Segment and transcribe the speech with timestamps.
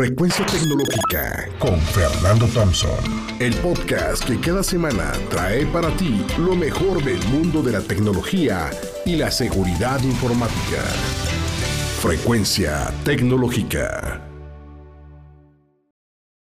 [0.00, 3.04] Frecuencia Tecnológica con Fernando Thompson.
[3.38, 8.70] El podcast que cada semana trae para ti lo mejor del mundo de la tecnología
[9.04, 10.80] y la seguridad informática.
[12.00, 14.26] Frecuencia Tecnológica.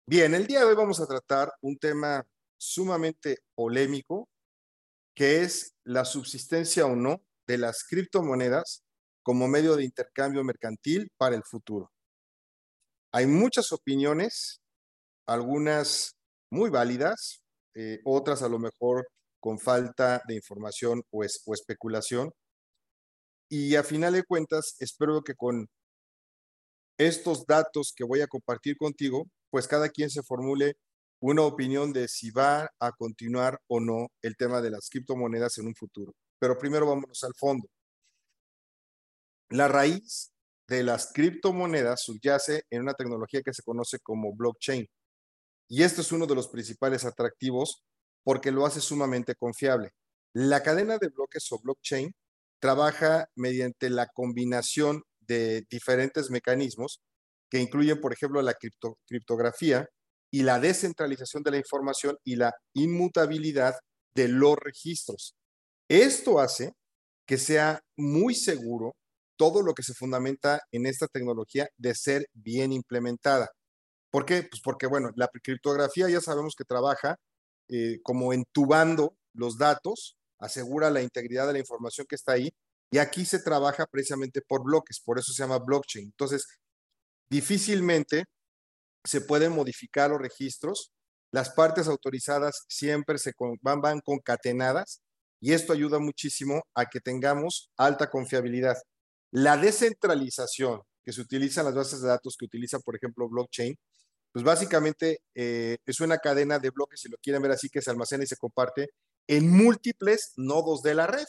[0.08, 2.26] Bien, el día de hoy vamos a tratar un tema
[2.58, 4.30] sumamente polémico,
[5.14, 8.86] que es la subsistencia o no de las criptomonedas
[9.22, 11.92] como medio de intercambio mercantil para el futuro.
[13.12, 14.62] Hay muchas opiniones,
[15.26, 16.16] algunas
[16.52, 17.44] muy válidas,
[17.76, 19.08] eh, otras a lo mejor
[19.40, 22.32] con falta de información o, o especulación.
[23.50, 25.68] Y a final de cuentas, espero que con
[27.00, 30.76] estos datos que voy a compartir contigo, pues cada quien se formule
[31.22, 35.68] una opinión de si va a continuar o no el tema de las criptomonedas en
[35.68, 36.14] un futuro.
[36.40, 37.68] Pero primero vámonos al fondo.
[39.50, 40.32] La raíz
[40.70, 44.88] de las criptomonedas subyace en una tecnología que se conoce como blockchain.
[45.68, 47.84] Y esto es uno de los principales atractivos
[48.24, 49.92] porque lo hace sumamente confiable.
[50.34, 52.14] La cadena de bloques o blockchain
[52.60, 57.02] trabaja mediante la combinación de diferentes mecanismos
[57.50, 58.56] que incluyen, por ejemplo, la
[59.08, 59.88] criptografía
[60.32, 63.76] y la descentralización de la información y la inmutabilidad
[64.14, 65.36] de los registros.
[65.88, 66.74] Esto hace
[67.26, 68.96] que sea muy seguro
[69.40, 73.50] todo lo que se fundamenta en esta tecnología de ser bien implementada.
[74.12, 74.44] ¿Por qué?
[74.44, 77.16] Pues porque, bueno, la criptografía ya sabemos que trabaja
[77.70, 82.50] eh, como entubando los datos, asegura la integridad de la información que está ahí,
[82.92, 86.08] y aquí se trabaja precisamente por bloques, por eso se llama blockchain.
[86.08, 86.46] Entonces,
[87.30, 88.26] difícilmente
[89.06, 90.92] se pueden modificar los registros,
[91.32, 95.02] las partes autorizadas siempre se van, van concatenadas,
[95.40, 98.76] y esto ayuda muchísimo a que tengamos alta confiabilidad.
[99.32, 103.78] La descentralización que se utiliza en las bases de datos que utiliza, por ejemplo, blockchain,
[104.32, 107.90] pues básicamente eh, es una cadena de bloques, si lo quieren ver así, que se
[107.90, 108.90] almacena y se comparte
[109.28, 111.26] en múltiples nodos de la red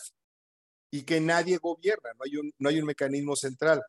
[0.90, 2.10] y que nadie gobierna,
[2.58, 3.82] no hay un, mecanismo central.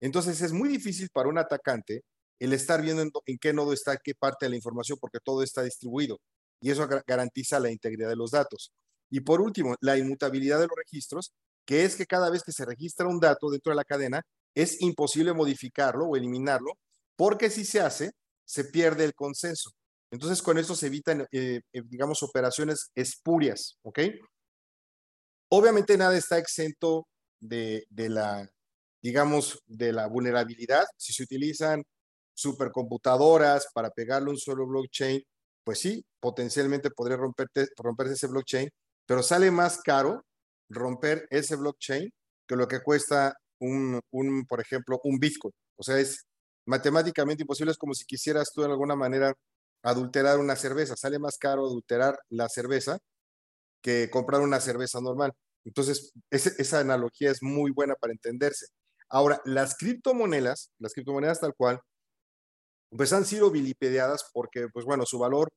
[0.00, 2.02] Entonces es muy difícil para un atacante
[2.38, 5.42] el estar viendo en, en, qué nodo está qué parte de la información porque todo
[5.42, 6.18] está distribuido
[6.60, 8.72] y eso garantiza la integridad de los datos.
[9.10, 11.32] Y por último, la inmutabilidad de los registros
[11.70, 14.22] que es que cada vez que se registra un dato dentro de la cadena,
[14.56, 16.72] es imposible modificarlo o eliminarlo,
[17.14, 18.10] porque si se hace,
[18.44, 19.70] se pierde el consenso.
[20.10, 24.00] Entonces, con eso se evitan, eh, eh, digamos, operaciones espurias, ¿ok?
[25.52, 27.06] Obviamente nada está exento
[27.38, 28.50] de, de, la,
[29.00, 30.86] digamos, de la vulnerabilidad.
[30.96, 31.84] Si se utilizan
[32.34, 35.22] supercomputadoras para pegarle un solo blockchain,
[35.62, 38.68] pues sí, potencialmente podría romperte, romperse ese blockchain,
[39.06, 40.24] pero sale más caro
[40.70, 42.10] romper ese blockchain
[42.46, 45.52] que lo que cuesta un, un, por ejemplo, un Bitcoin.
[45.76, 46.26] O sea, es
[46.66, 47.72] matemáticamente imposible.
[47.72, 49.34] Es como si quisieras tú de alguna manera
[49.82, 50.96] adulterar una cerveza.
[50.96, 52.98] Sale más caro adulterar la cerveza
[53.82, 55.32] que comprar una cerveza normal.
[55.64, 58.66] Entonces, esa analogía es muy buena para entenderse.
[59.08, 61.80] Ahora, las criptomonedas, las criptomonedas tal cual,
[62.90, 65.50] pues han sido vilipendiadas porque, pues bueno, su valor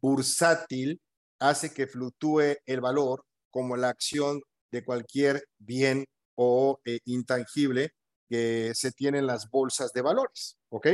[0.00, 1.00] bursátil
[1.40, 6.04] hace que fluctúe el valor como la acción de cualquier bien
[6.36, 7.90] o eh, intangible
[8.28, 10.86] que se tiene en las bolsas de valores, ¿ok?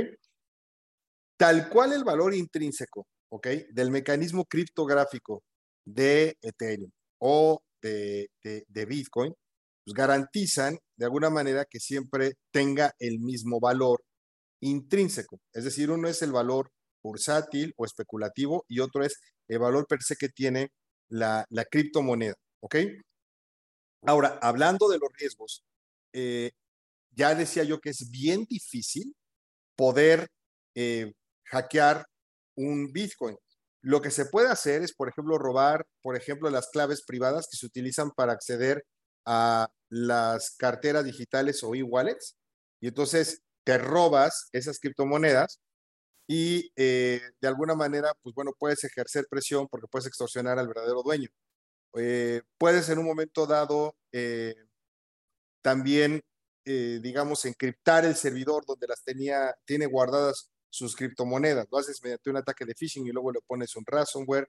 [1.39, 3.47] Tal cual el valor intrínseco, ¿ok?
[3.71, 5.43] Del mecanismo criptográfico
[5.85, 9.33] de Ethereum o de, de Bitcoin,
[9.85, 14.03] pues garantizan de alguna manera que siempre tenga el mismo valor
[14.61, 15.39] intrínseco.
[15.53, 16.71] Es decir, uno es el valor
[17.05, 20.71] bursátil o especulativo y otro es el valor per se que tiene
[21.09, 22.35] la, la criptomoneda.
[22.61, 22.77] ¿Ok?
[24.03, 25.65] Ahora, hablando de los riesgos,
[26.13, 26.53] eh,
[27.13, 29.15] ya decía yo que es bien difícil
[29.77, 30.29] poder
[30.75, 31.13] eh,
[31.45, 32.07] hackear
[32.57, 33.37] un Bitcoin.
[33.83, 37.57] Lo que se puede hacer es, por ejemplo, robar, por ejemplo, las claves privadas que
[37.57, 38.85] se utilizan para acceder
[39.27, 42.37] a las carteras digitales o e-wallets.
[42.81, 45.61] Y entonces te robas esas criptomonedas
[46.29, 51.03] y eh, de alguna manera, pues bueno, puedes ejercer presión porque puedes extorsionar al verdadero
[51.03, 51.29] dueño.
[51.95, 54.55] Eh, puedes en un momento dado eh,
[55.63, 56.21] también,
[56.65, 61.67] eh, digamos, encriptar el servidor donde las tenía, tiene guardadas sus criptomonedas.
[61.71, 64.49] Lo haces mediante un ataque de phishing y luego le pones un ransomware.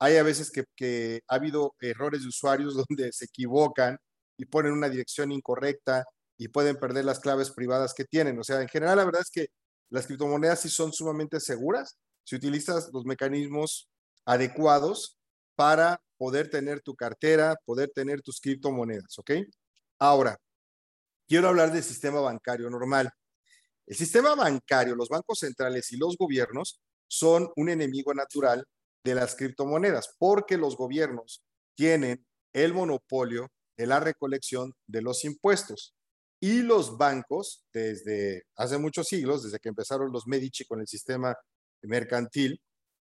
[0.00, 3.98] Hay a veces que, que ha habido errores de usuarios donde se equivocan
[4.36, 6.04] y ponen una dirección incorrecta
[6.38, 8.38] y pueden perder las claves privadas que tienen.
[8.38, 9.48] O sea, en general, la verdad es que
[9.90, 13.88] las criptomonedas sí son sumamente seguras si utilizas los mecanismos
[14.26, 15.17] adecuados
[15.58, 19.32] para poder tener tu cartera, poder tener tus criptomonedas, ¿ok?
[19.98, 20.38] Ahora,
[21.26, 23.10] quiero hablar del sistema bancario normal.
[23.84, 28.64] El sistema bancario, los bancos centrales y los gobiernos son un enemigo natural
[29.02, 31.42] de las criptomonedas porque los gobiernos
[31.74, 35.96] tienen el monopolio de la recolección de los impuestos.
[36.38, 41.36] Y los bancos, desde hace muchos siglos, desde que empezaron los Medici con el sistema
[41.82, 42.60] mercantil,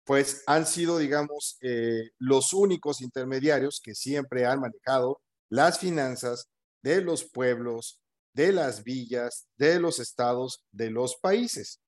[0.04, 6.50] pues han sido, digamos, eh, los únicos intermediarios que siempre han manejado las finanzas
[6.82, 8.00] de los pueblos,
[8.34, 11.80] de las villas, de los estados, de los países.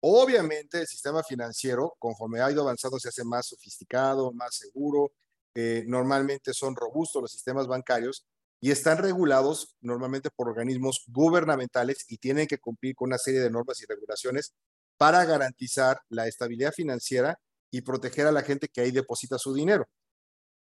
[0.00, 5.12] Obviamente el sistema financiero, conforme ha ido avanzando, se hace más sofisticado, más seguro.
[5.54, 8.26] Eh, normalmente son robustos los sistemas bancarios
[8.60, 13.50] y están regulados normalmente por organismos gubernamentales y tienen que cumplir con una serie de
[13.50, 14.52] normas y regulaciones
[14.96, 17.38] para garantizar la estabilidad financiera
[17.70, 19.86] y proteger a la gente que ahí deposita su dinero.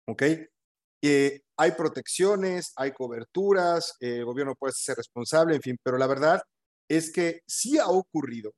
[0.07, 0.23] ¿Ok?
[1.03, 6.07] Eh, hay protecciones, hay coberturas, eh, el gobierno puede ser responsable, en fin, pero la
[6.07, 6.41] verdad
[6.87, 8.51] es que sí ha ocurrido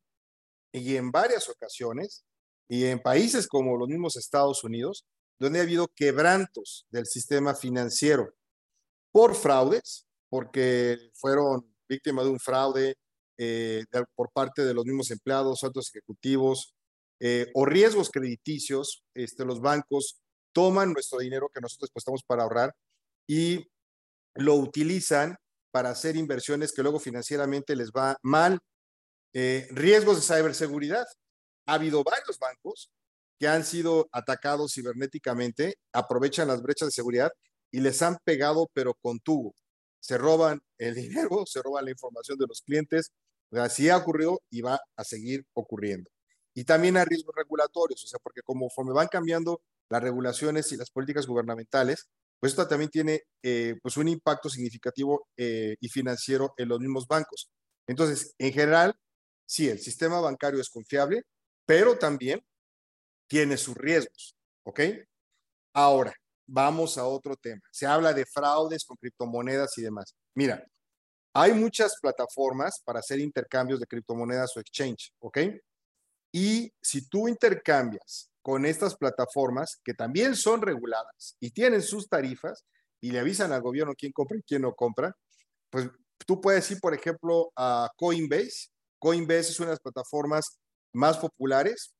[0.73, 2.25] y en varias ocasiones
[2.67, 5.05] y en países como los mismos Estados Unidos,
[5.39, 8.33] donde ha habido quebrantos del sistema financiero
[9.11, 12.95] por fraudes, porque fueron víctimas de un fraude
[13.37, 13.85] eh,
[14.15, 16.75] por parte de los mismos empleados, altos ejecutivos,
[17.19, 20.19] eh, o riesgos crediticios, este, los bancos
[20.51, 22.75] toman nuestro dinero que nosotros prestamos para ahorrar
[23.27, 23.67] y
[24.35, 25.37] lo utilizan
[25.71, 28.59] para hacer inversiones que luego financieramente les va mal.
[29.33, 31.05] Eh, riesgos de ciberseguridad.
[31.65, 32.91] Ha habido varios bancos
[33.39, 37.31] que han sido atacados cibernéticamente, aprovechan las brechas de seguridad
[37.71, 39.55] y les han pegado, pero con tubo.
[39.99, 43.11] Se roban el dinero, se roban la información de los clientes.
[43.53, 46.09] Así ha ocurrido y va a seguir ocurriendo.
[46.53, 50.91] Y también hay riesgos regulatorios, o sea, porque conforme van cambiando las regulaciones y las
[50.91, 52.09] políticas gubernamentales,
[52.39, 57.07] pues esto también tiene eh, pues un impacto significativo eh, y financiero en los mismos
[57.07, 57.49] bancos.
[57.87, 58.95] Entonces, en general,
[59.45, 61.23] sí, el sistema bancario es confiable,
[61.65, 62.43] pero también
[63.27, 64.81] tiene sus riesgos, ¿ok?
[65.73, 66.13] Ahora,
[66.45, 67.61] vamos a otro tema.
[67.71, 70.15] Se habla de fraudes con criptomonedas y demás.
[70.35, 70.65] Mira,
[71.33, 75.39] hay muchas plataformas para hacer intercambios de criptomonedas o exchange, ¿ok?
[76.31, 82.65] Y si tú intercambias con estas plataformas que también son reguladas y tienen sus tarifas
[83.01, 85.15] y le avisan al gobierno quién compra y quién no compra,
[85.69, 85.89] pues
[86.25, 88.69] tú puedes ir, por ejemplo, a Coinbase.
[88.99, 90.59] Coinbase es una de las plataformas
[90.93, 91.93] más populares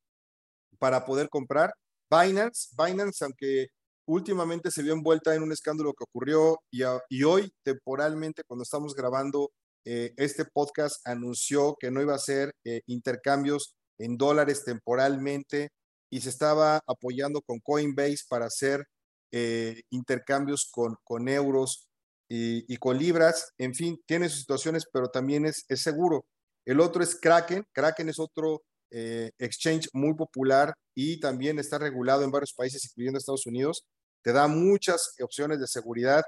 [0.80, 1.74] para poder comprar.
[2.10, 3.68] Binance, Binance, aunque
[4.06, 9.52] últimamente se vio envuelta en un escándalo que ocurrió y, hoy temporalmente cuando estamos grabando
[9.86, 15.70] eh, este podcast anunció que no iba a hacer eh, intercambios en dólares temporalmente
[16.10, 18.86] y se estaba apoyando con Coinbase para hacer
[19.32, 21.88] eh, intercambios con, con euros
[22.36, 23.52] y, con libras.
[23.60, 26.26] En fin, tiene sus situaciones, pero también es, es seguro.
[26.66, 27.64] El otro es Kraken.
[27.72, 33.46] Kraken es otro exchange muy popular y también está regulado en varios países, incluyendo Estados
[33.46, 33.84] Unidos.
[34.24, 36.24] Te da muchas opciones de seguridad.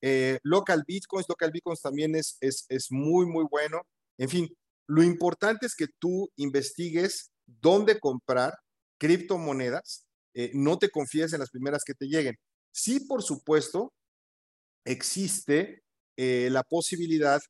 [0.00, 3.82] Eh, local Bitcoins, Local Bitcoins también es, es, es muy, muy bueno.
[4.18, 4.48] En fin,
[4.88, 8.54] lo importante es que tú investigues dónde comprar
[8.98, 12.36] criptomonedas, eh, no te confíes en las primeras que te lleguen.
[12.72, 13.92] Sí, por supuesto,
[14.84, 15.82] existe
[16.16, 17.40] eh, la posibilidad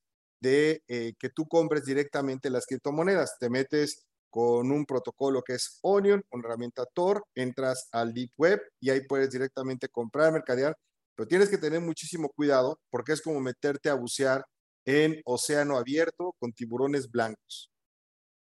[0.41, 3.38] de que tú compres directamente las criptomonedas.
[3.41, 8.60] Te metes con un protocolo que es Onion, una herramienta Tor, entras al Deep Web
[8.81, 10.76] y ahí puedes directamente comprar, mercadear,
[11.14, 14.44] pero tienes que tener muchísimo cuidado porque es como meterte a bucear
[14.86, 17.70] en océano abierto con tiburones blancos.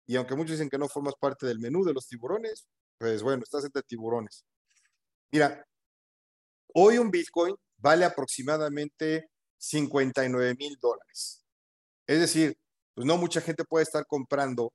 [0.05, 2.67] Y aunque muchos dicen que no formas parte del menú de los tiburones,
[2.99, 4.45] pues bueno, estás entre tiburones.
[5.31, 5.65] Mira,
[6.75, 11.45] hoy un Bitcoin vale aproximadamente 59 mil dólares.
[12.05, 12.59] Es decir,
[12.95, 14.73] pues no mucha gente puede estar comprando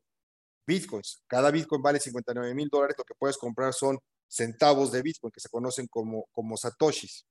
[0.66, 1.24] Bitcoins.
[1.28, 2.96] Cada Bitcoin vale 59 mil dólares.
[2.98, 7.26] Lo que puedes comprar son centavos de Bitcoin, que se conocen como, como satoshis.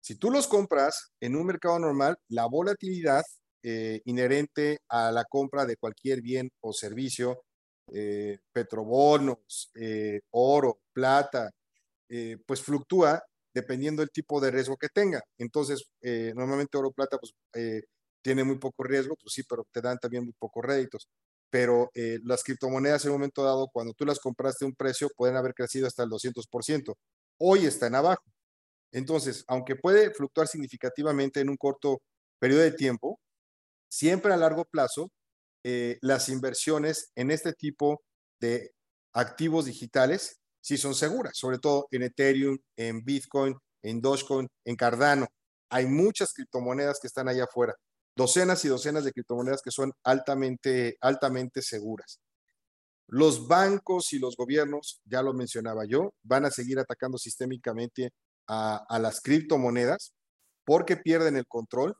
[0.00, 3.24] Si tú los compras en un mercado normal, la volatilidad
[3.68, 7.42] eh, inherente a la compra de cualquier bien o servicio,
[7.92, 11.50] eh, petrobonos, eh, oro, plata,
[12.46, 13.20] pues fluctúa
[13.52, 15.20] dependiendo del tipo de riesgo que tenga.
[15.38, 15.88] Entonces,
[16.36, 17.34] normalmente oro, plata, pues
[18.22, 21.08] tiene muy poco riesgo, pues sí, pero te dan también muy pocos réditos.
[21.50, 21.90] Pero
[22.24, 25.54] las criptomonedas en un momento dado, cuando tú las compraste a un precio, pueden haber
[25.54, 26.94] crecido hasta el 200%.
[27.38, 28.24] Hoy están abajo.
[28.92, 32.02] Entonces, aunque puede fluctuar significativamente en un corto
[32.38, 33.20] periodo de tiempo,
[33.88, 35.10] siempre a largo plazo,
[35.64, 38.02] eh, las inversiones en este tipo
[38.40, 38.72] de
[39.12, 45.26] activos digitales sí son seguras, sobre todo en Ethereum, en Bitcoin, en Dogecoin, en Cardano.
[45.70, 47.74] Hay muchas criptomonedas que están allá afuera.
[48.16, 52.20] Docenas y docenas de criptomonedas que son altamente, altamente seguras.
[53.08, 58.10] Los bancos y los gobiernos, ya lo mencionaba yo, van a seguir atacando sistémicamente
[58.48, 60.12] a, las criptomonedas
[60.64, 61.94] porque pierden el control.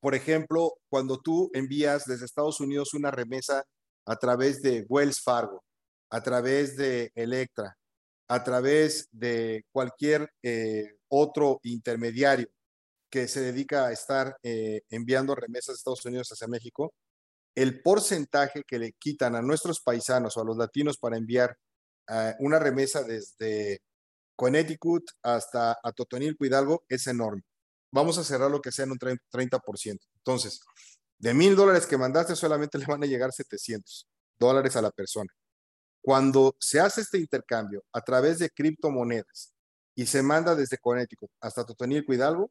[0.00, 3.64] Por ejemplo, cuando tú envías desde Estados Unidos una remesa
[4.06, 5.64] a través de Wells Fargo,
[6.10, 7.76] a través de Electra,
[8.28, 12.48] a través de cualquier eh, otro intermediario
[13.10, 16.94] que se dedica a estar eh, enviando remesas de Estados Unidos hacia México,
[17.54, 21.56] el porcentaje que le quitan a nuestros paisanos o a los latinos para enviar
[22.08, 23.80] eh, una remesa desde
[24.36, 27.42] Connecticut hasta a Totonilco Hidalgo es enorme.
[27.92, 29.98] Vamos a cerrar lo que sea en un 30%.
[30.14, 30.60] Entonces,
[31.18, 34.06] de mil dólares que mandaste, solamente le van a llegar 700
[34.38, 35.30] dólares a la persona.
[36.02, 39.52] Cuando se hace este intercambio a través de criptomonedas
[39.94, 42.50] y se manda desde Connecticut hasta Totonilco Hidalgo,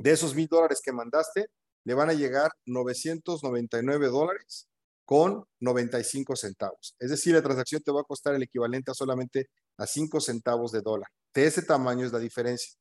[0.00, 1.46] de esos mil dólares que mandaste,
[1.84, 4.66] le van a llegar 999 dólares
[5.04, 6.96] con 95 centavos.
[6.98, 10.72] Es decir, la transacción te va a costar el equivalente a solamente a 5 centavos
[10.72, 11.10] de dólar.
[11.34, 12.78] De ese tamaño es la diferencia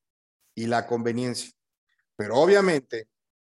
[0.55, 1.51] y la conveniencia.
[2.15, 3.09] Pero obviamente,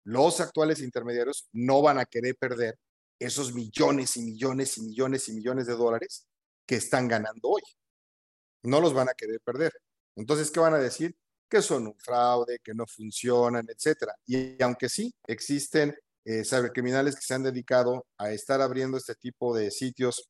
[0.03, 2.77] los actuales intermediarios no van a querer perder
[3.17, 6.27] esos millones y millones y millones y millones de dólares
[6.65, 7.61] que están ganando hoy.
[8.63, 9.71] No los van a querer perder.
[10.17, 11.15] Entonces, ¿qué van a decir?
[11.53, 14.15] Que son un fraude, que no funcionan, etcétera.
[14.25, 15.95] Y, aunque sí existen
[16.25, 20.27] eh, cibercriminales que se han dedicado a estar abriendo este tipo de sitios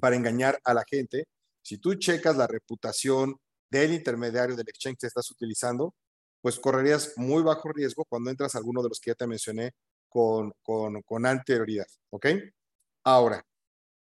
[0.00, 1.24] para engañar a la gente,
[1.62, 5.96] si tú checas la reputación del intermediario del exchange que estás utilizando,
[6.40, 9.72] pues correrías muy bajo riesgo cuando entras a alguno de los que ya te mencioné
[10.08, 12.26] con, con, con anterioridad, ¿ok?
[13.02, 13.44] Ahora,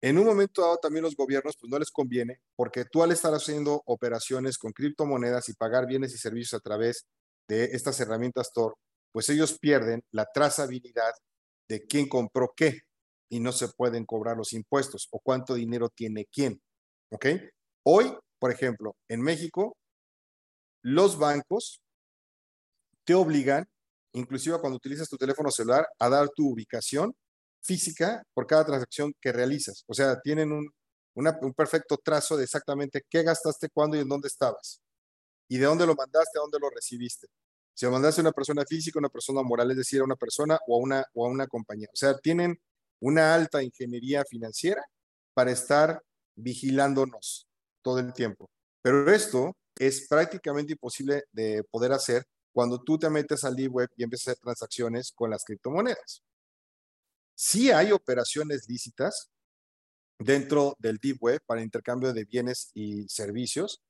[0.04, 3.32] en un momento dado también los gobiernos pues no les conviene porque tú al estar
[3.32, 7.06] haciendo operaciones con criptomonedas y pagar bienes y servicios a través
[7.48, 8.76] de estas herramientas Tor,
[9.12, 11.12] pues ellos pierden la trazabilidad
[11.68, 12.80] de quién compró qué
[13.30, 16.60] y no se pueden cobrar los impuestos o cuánto dinero tiene quién.
[17.10, 17.26] ¿Ok?
[17.84, 19.76] Hoy, por ejemplo, en México,
[20.82, 21.80] los bancos
[23.04, 23.66] te obligan
[24.14, 27.14] inclusive cuando utilizas tu teléfono celular, a dar tu ubicación
[27.64, 29.84] física por cada transacción que realizas.
[29.86, 30.70] O sea, tienen un,
[31.14, 34.80] un perfecto trazo de exactamente qué gastaste, cuándo y en dónde estabas.
[35.48, 37.28] Y de dónde lo mandaste, a dónde lo recibiste.
[37.74, 40.58] Si lo mandaste a una persona física, una persona moral, es decir, a una persona
[40.68, 41.88] o a una, o a una compañía.
[41.92, 42.60] O sea, tienen
[43.00, 44.82] una alta ingeniería financiera
[45.34, 46.00] para estar
[46.36, 47.46] vigilándonos
[47.82, 48.48] todo el tiempo.
[48.82, 53.90] Pero esto es prácticamente imposible de poder hacer cuando tú te metes al deep web
[53.96, 56.22] y empiezas a hacer transacciones con las criptomonedas.
[57.34, 59.30] Sí hay operaciones lícitas
[60.18, 63.80] dentro del deep web para intercambio de bienes y servicios.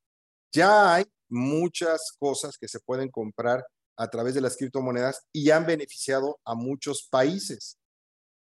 [0.53, 3.65] Ya hay muchas cosas que se pueden comprar
[3.97, 7.79] a través de las criptomonedas y han beneficiado a muchos países.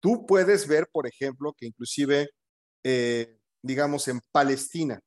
[0.00, 2.30] Tú puedes ver, por ejemplo, que inclusive,
[2.84, 5.00] eh, digamos, en Palestina,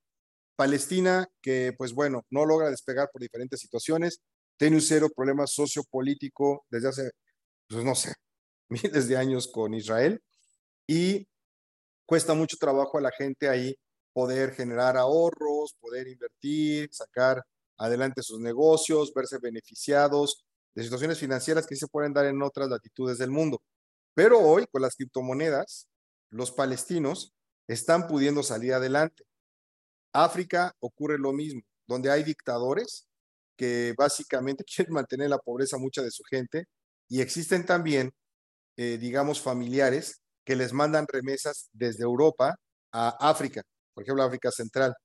[0.55, 4.21] Palestina que, pues bueno, no logra despegar por diferentes situaciones,
[4.57, 7.11] tiene un cero problema sociopolítico desde hace,
[7.67, 8.13] pues no sé,
[8.69, 10.21] miles de años con Israel
[10.87, 11.27] y
[12.05, 13.75] cuesta mucho trabajo a la gente ahí
[14.13, 17.43] poder generar ahorros, poder invertir, sacar
[17.77, 23.17] adelante sus negocios, verse beneficiados de situaciones financieras que se pueden dar en otras latitudes
[23.17, 23.61] del mundo.
[24.13, 25.87] Pero hoy, con las criptomonedas,
[26.29, 27.33] los palestinos
[27.67, 29.23] están pudiendo salir adelante.
[30.13, 33.07] África ocurre lo mismo, donde hay dictadores
[33.57, 36.65] que básicamente quieren mantener la pobreza mucha de su gente
[37.07, 38.11] y existen también,
[38.77, 42.55] eh, digamos, familiares que les mandan remesas desde Europa
[42.91, 43.63] a África,
[43.93, 44.95] por ejemplo, África Central.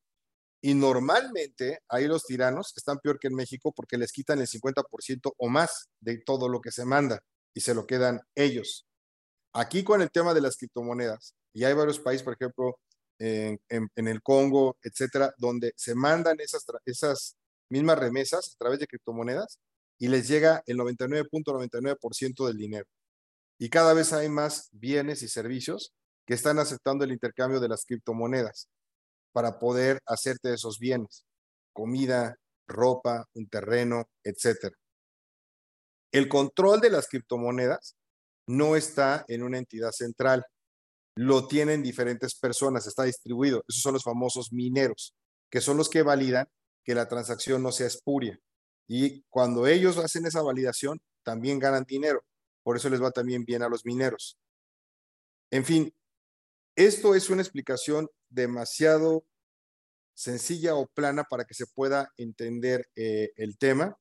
[0.63, 5.33] Y normalmente ahí los tiranos están peor que en México porque les quitan el 50%
[5.37, 7.21] o más de todo lo que se manda
[7.55, 8.87] y se lo quedan ellos.
[9.55, 12.79] Aquí con el tema de las criptomonedas, y hay varios países, por ejemplo,
[13.19, 13.59] en,
[13.97, 17.37] el Congo, etcétera, donde se mandan esas, esas
[17.69, 19.59] mismas remesas a través de criptomonedas
[19.99, 22.87] y les llega el 99.99% del dinero.
[23.63, 25.93] Y cada vez hay más bienes y servicios
[26.27, 28.71] que están aceptando el intercambio de las criptomonedas
[29.33, 31.27] para poder hacerte esos bienes,
[31.75, 32.37] comida,
[32.67, 34.73] ropa, un terreno, etc.
[36.11, 37.97] El control de las criptomonedas
[38.47, 40.47] no está en una entidad central,
[41.15, 43.63] lo tienen diferentes personas, está distribuido.
[43.69, 45.15] Esos son los famosos mineros,
[45.51, 46.49] que son los que validan
[46.83, 48.41] que la transacción no sea espuria.
[48.89, 52.25] Y cuando ellos hacen esa validación, también ganan dinero.
[52.71, 54.39] Por eso les va también bien a los mineros.
[55.51, 55.93] En fin,
[56.77, 59.27] esto es una explicación demasiado
[60.15, 63.97] sencilla o plana para que se pueda entender eh, el tema.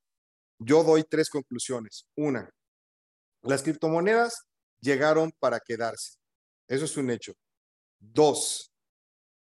[0.59, 2.05] Yo doy tres conclusiones.
[2.15, 2.47] Una,
[3.41, 4.43] Las criptomonedas
[4.81, 6.19] llegaron para quedarse.
[6.67, 7.33] Eso es un hecho.
[7.97, 8.71] Dos,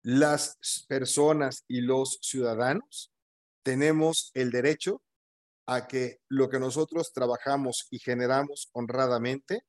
[0.03, 0.57] las
[0.89, 3.13] personas y los ciudadanos
[3.63, 5.01] tenemos el derecho
[5.65, 9.63] a que lo que nosotros trabajamos y generamos honradamente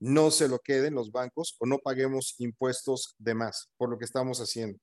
[0.00, 4.04] no se lo queden los bancos o no paguemos impuestos de más por lo que
[4.04, 4.78] estamos haciendo.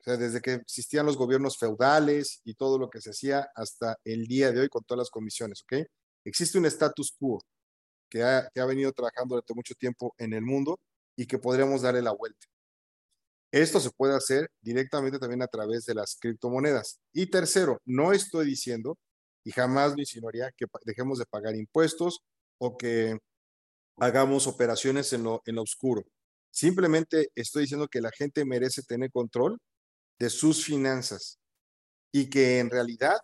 [0.00, 3.96] O sea, desde que existían los gobiernos feudales y todo lo que se hacía hasta
[4.04, 5.84] el día de hoy con todas las comisiones, ¿ok?
[6.24, 7.40] Existe un status quo
[8.08, 10.78] que ha, que ha venido trabajando durante mucho tiempo en el mundo
[11.16, 12.46] y que podríamos darle la vuelta.
[13.52, 17.00] Esto se puede hacer directamente también a través de las criptomonedas.
[17.12, 18.98] Y tercero, no estoy diciendo
[19.46, 22.18] y jamás lo insinuaría que dejemos de pagar impuestos
[22.58, 23.16] o que
[23.96, 26.04] hagamos operaciones en lo, en lo oscuro.
[26.50, 29.60] Simplemente estoy diciendo que la gente merece tener control
[30.18, 31.38] de sus finanzas
[32.10, 33.14] y que en realidad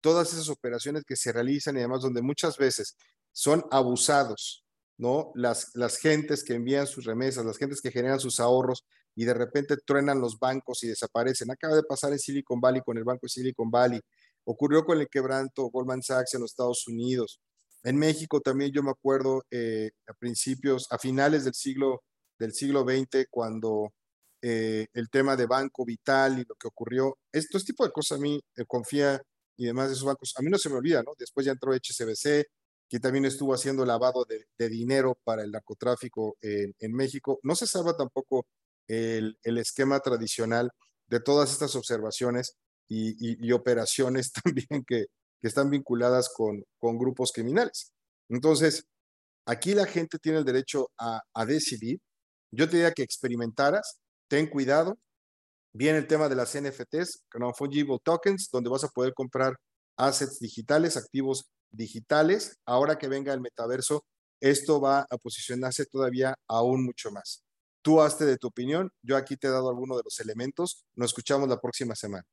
[0.00, 2.96] todas esas operaciones que se realizan y además donde muchas veces
[3.30, 4.64] son abusados,
[4.96, 5.30] ¿no?
[5.36, 9.34] Las, las gentes que envían sus remesas, las gentes que generan sus ahorros y de
[9.34, 11.52] repente truenan los bancos y desaparecen.
[11.52, 14.00] Acaba de pasar en Silicon Valley con el banco de Silicon Valley.
[14.50, 17.38] Ocurrió con el quebranto Goldman Sachs en los Estados Unidos.
[17.82, 22.02] En México también yo me acuerdo eh, a principios, a finales del siglo,
[22.38, 23.92] del siglo XX, cuando
[24.40, 28.22] eh, el tema de Banco Vital y lo que ocurrió, estos tipo de cosas a
[28.22, 29.20] mí eh, confía
[29.58, 31.12] y demás de esos bancos, a mí no se me olvida, ¿no?
[31.18, 32.46] Después ya entró HSBC,
[32.88, 37.38] que también estuvo haciendo lavado de, dinero para el narcotráfico en, México.
[37.42, 38.46] No se sabe tampoco
[38.86, 40.70] el, esquema tradicional
[41.06, 42.56] de todas estas observaciones
[42.88, 45.06] y, operaciones también que,
[45.40, 47.92] están vinculadas con, con, grupos criminales.
[48.28, 48.84] Entonces,
[49.46, 52.00] aquí la gente tiene el derecho a, decidir.
[52.50, 54.98] Yo te diría que experimentaras, ten cuidado.
[55.72, 59.54] Viene el tema de las NFTs, Non-Fungible Tokens, donde vas a poder comprar
[59.96, 62.56] assets digitales, activos digitales.
[62.66, 64.04] Ahora que venga el metaverso,
[64.40, 67.44] esto va a posicionarse todavía aún mucho más.
[67.82, 68.90] Tú hazte de tu opinión.
[69.02, 70.84] Yo aquí te he dado algunos de los elementos.
[70.96, 72.24] Nos escuchamos la próxima semana.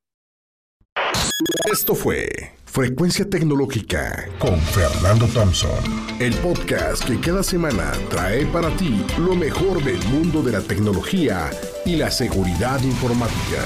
[1.72, 5.70] Esto fue Frecuencia Tecnológica con Fernando Thompson,
[6.20, 11.50] el podcast que cada semana trae para ti lo mejor del mundo de la tecnología
[11.86, 13.62] y la seguridad informática.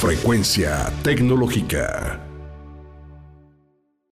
[0.00, 2.33] Frecuencia Tecnológica.